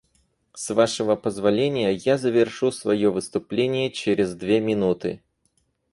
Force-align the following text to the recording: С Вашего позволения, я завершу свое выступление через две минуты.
С 0.55 0.73
Вашего 0.73 1.15
позволения, 1.15 1.91
я 1.93 2.17
завершу 2.17 2.71
свое 2.71 3.11
выступление 3.11 3.91
через 3.91 4.33
две 4.33 4.59
минуты. 4.59 5.21